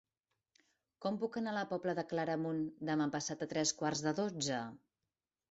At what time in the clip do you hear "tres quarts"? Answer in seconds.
3.53-4.03